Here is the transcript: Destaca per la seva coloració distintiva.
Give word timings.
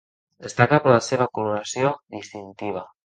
Destaca 0.45 0.79
per 0.85 0.91
la 0.95 1.03
seva 1.09 1.27
coloració 1.39 1.93
distintiva. 2.17 2.85